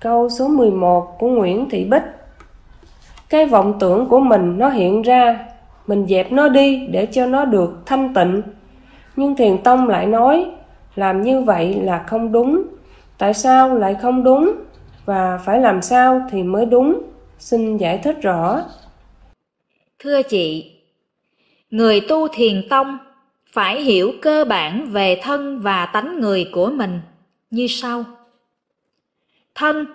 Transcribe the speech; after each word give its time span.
câu 0.00 0.28
số 0.28 0.48
11 0.48 1.18
của 1.18 1.28
Nguyễn 1.28 1.68
Thị 1.70 1.84
Bích. 1.84 2.02
Cái 3.28 3.46
vọng 3.46 3.76
tưởng 3.80 4.06
của 4.06 4.20
mình 4.20 4.58
nó 4.58 4.68
hiện 4.68 5.02
ra, 5.02 5.46
mình 5.86 6.06
dẹp 6.08 6.32
nó 6.32 6.48
đi 6.48 6.86
để 6.86 7.06
cho 7.06 7.26
nó 7.26 7.44
được 7.44 7.82
thanh 7.86 8.14
tịnh. 8.14 8.42
Nhưng 9.16 9.36
Thiền 9.36 9.58
Tông 9.58 9.88
lại 9.88 10.06
nói, 10.06 10.46
làm 10.94 11.22
như 11.22 11.42
vậy 11.42 11.74
là 11.82 12.04
không 12.06 12.32
đúng. 12.32 12.62
Tại 13.18 13.34
sao 13.34 13.74
lại 13.74 13.96
không 14.02 14.24
đúng? 14.24 14.52
Và 15.04 15.38
phải 15.44 15.60
làm 15.60 15.82
sao 15.82 16.22
thì 16.30 16.42
mới 16.42 16.66
đúng? 16.66 17.02
Xin 17.38 17.76
giải 17.76 17.98
thích 17.98 18.16
rõ. 18.22 18.62
Thưa 19.98 20.22
chị, 20.22 20.72
người 21.70 22.00
tu 22.08 22.28
thiền 22.28 22.68
tông 22.70 22.98
phải 23.52 23.82
hiểu 23.82 24.12
cơ 24.22 24.44
bản 24.44 24.86
về 24.90 25.20
thân 25.22 25.58
và 25.58 25.86
tánh 25.86 26.20
người 26.20 26.50
của 26.52 26.70
mình 26.70 27.00
như 27.50 27.66
sau. 27.66 28.04
Thân 29.60 29.86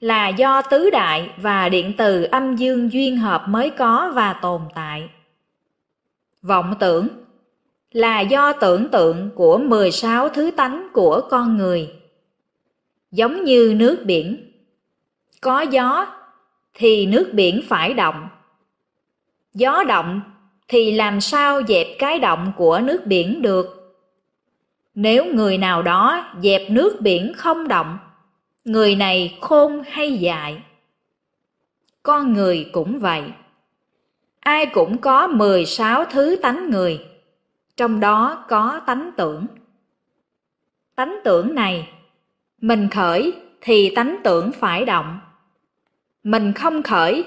là 0.00 0.28
do 0.28 0.62
tứ 0.62 0.90
đại 0.90 1.30
và 1.36 1.68
điện 1.68 1.92
từ 1.98 2.22
âm 2.22 2.56
dương 2.56 2.92
duyên 2.92 3.16
hợp 3.16 3.44
mới 3.48 3.70
có 3.70 4.12
và 4.14 4.32
tồn 4.32 4.62
tại. 4.74 5.08
Vọng 6.42 6.74
tưởng 6.80 7.08
là 7.92 8.20
do 8.20 8.52
tưởng 8.52 8.88
tượng 8.88 9.30
của 9.34 9.58
16 9.58 10.28
thứ 10.28 10.50
tánh 10.50 10.88
của 10.92 11.20
con 11.30 11.56
người. 11.56 11.92
Giống 13.10 13.44
như 13.44 13.74
nước 13.76 14.02
biển. 14.04 14.52
Có 15.40 15.60
gió 15.60 16.06
thì 16.74 17.06
nước 17.06 17.30
biển 17.32 17.60
phải 17.68 17.94
động. 17.94 18.28
Gió 19.54 19.84
động 19.88 20.20
thì 20.68 20.92
làm 20.92 21.20
sao 21.20 21.62
dẹp 21.68 21.86
cái 21.98 22.18
động 22.18 22.52
của 22.56 22.80
nước 22.80 23.06
biển 23.06 23.42
được? 23.42 23.96
Nếu 24.94 25.24
người 25.24 25.58
nào 25.58 25.82
đó 25.82 26.32
dẹp 26.42 26.70
nước 26.70 27.00
biển 27.00 27.32
không 27.36 27.68
động, 27.68 27.98
người 28.64 28.96
này 28.96 29.38
khôn 29.40 29.82
hay 29.88 30.12
dại? 30.12 30.62
Con 32.02 32.32
người 32.32 32.70
cũng 32.72 32.98
vậy. 32.98 33.22
Ai 34.40 34.66
cũng 34.66 34.98
có 34.98 35.26
16 35.26 36.04
thứ 36.04 36.36
tánh 36.42 36.70
người, 36.70 37.06
trong 37.76 38.00
đó 38.00 38.44
có 38.48 38.80
tánh 38.86 39.10
tưởng. 39.16 39.46
Tánh 40.94 41.20
tưởng 41.24 41.54
này, 41.54 41.88
mình 42.60 42.88
khởi 42.90 43.32
thì 43.60 43.92
tánh 43.94 44.16
tưởng 44.24 44.52
phải 44.52 44.84
động. 44.84 45.20
Mình 46.22 46.52
không 46.52 46.82
khởi 46.82 47.24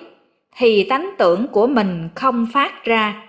thì 0.55 0.83
tánh 0.89 1.11
tưởng 1.17 1.47
của 1.47 1.67
mình 1.67 2.09
không 2.15 2.47
phát 2.53 2.83
ra 2.83 3.27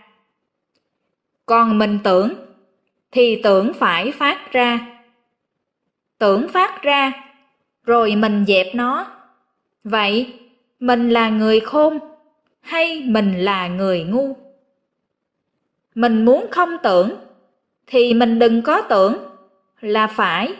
còn 1.48 1.78
mình 1.78 1.98
tưởng 2.04 2.34
thì 3.12 3.42
tưởng 3.42 3.72
phải 3.74 4.12
phát 4.12 4.52
ra 4.52 5.00
tưởng 6.18 6.48
phát 6.48 6.82
ra 6.82 7.12
rồi 7.88 8.16
mình 8.16 8.44
dẹp 8.48 8.74
nó. 8.74 9.06
Vậy 9.84 10.32
mình 10.80 11.10
là 11.10 11.28
người 11.28 11.60
khôn 11.60 11.98
hay 12.60 13.02
mình 13.06 13.44
là 13.44 13.68
người 13.68 14.02
ngu? 14.02 14.36
Mình 15.94 16.24
muốn 16.24 16.46
không 16.50 16.76
tưởng 16.82 17.14
thì 17.86 18.14
mình 18.14 18.38
đừng 18.38 18.62
có 18.62 18.80
tưởng 18.80 19.16
là 19.80 20.06
phải. 20.06 20.54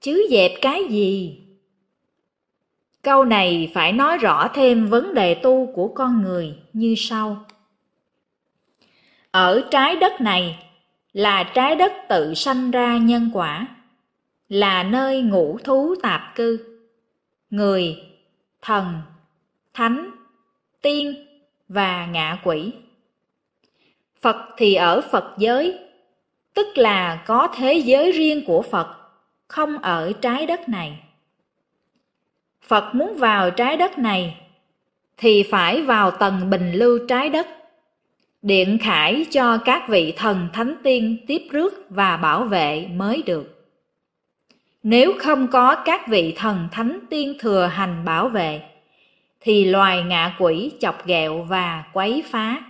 Chứ 0.00 0.26
dẹp 0.30 0.50
cái 0.60 0.84
gì? 0.90 1.40
Câu 3.02 3.24
này 3.24 3.70
phải 3.74 3.92
nói 3.92 4.18
rõ 4.18 4.48
thêm 4.54 4.86
vấn 4.86 5.14
đề 5.14 5.34
tu 5.34 5.72
của 5.74 5.88
con 5.88 6.22
người 6.22 6.54
như 6.72 6.94
sau. 6.98 7.44
Ở 9.30 9.68
trái 9.70 9.96
đất 9.96 10.20
này 10.20 10.58
là 11.12 11.42
trái 11.42 11.76
đất 11.76 11.92
tự 12.08 12.34
sanh 12.34 12.70
ra 12.70 12.96
nhân 12.96 13.30
quả, 13.32 13.66
là 14.48 14.82
nơi 14.82 15.22
ngũ 15.22 15.58
thú 15.64 15.94
tạp 16.02 16.34
cư. 16.34 16.78
Người, 17.50 18.02
thần, 18.62 19.02
thánh, 19.74 20.10
tiên 20.82 21.26
và 21.68 22.06
ngạ 22.06 22.38
quỷ. 22.44 22.72
Phật 24.20 24.36
thì 24.56 24.74
ở 24.74 25.00
Phật 25.10 25.34
giới, 25.38 25.78
tức 26.54 26.78
là 26.78 27.22
có 27.26 27.48
thế 27.56 27.74
giới 27.74 28.12
riêng 28.12 28.44
của 28.46 28.62
Phật, 28.62 28.96
không 29.48 29.78
ở 29.78 30.12
trái 30.20 30.46
đất 30.46 30.68
này. 30.68 31.00
Phật 32.62 32.94
muốn 32.94 33.18
vào 33.18 33.50
trái 33.50 33.76
đất 33.76 33.98
này 33.98 34.40
thì 35.16 35.42
phải 35.42 35.82
vào 35.82 36.10
tầng 36.10 36.50
bình 36.50 36.72
lưu 36.72 36.98
trái 37.08 37.28
đất 37.28 37.46
điện 38.44 38.78
khải 38.82 39.26
cho 39.30 39.58
các 39.58 39.88
vị 39.88 40.14
thần 40.16 40.48
thánh 40.52 40.74
tiên 40.82 41.16
tiếp 41.26 41.42
rước 41.50 41.86
và 41.90 42.16
bảo 42.16 42.44
vệ 42.44 42.86
mới 42.94 43.22
được. 43.22 43.53
Nếu 44.84 45.12
không 45.18 45.48
có 45.48 45.74
các 45.74 46.08
vị 46.08 46.34
thần 46.36 46.68
thánh 46.72 46.98
tiên 47.10 47.36
thừa 47.40 47.66
hành 47.66 48.04
bảo 48.04 48.28
vệ, 48.28 48.62
thì 49.40 49.64
loài 49.64 50.02
ngạ 50.02 50.36
quỷ 50.38 50.72
chọc 50.80 51.06
ghẹo 51.06 51.42
và 51.42 51.84
quấy 51.92 52.22
phá. 52.30 52.62